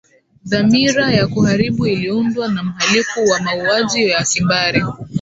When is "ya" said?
1.17-1.27, 4.09-4.23